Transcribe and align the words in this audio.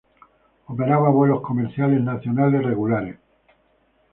Operaba 0.65 1.09
vuelos 1.09 1.41
comerciales 1.41 2.01
nacionales 2.01 2.63
regulares. 2.63 3.19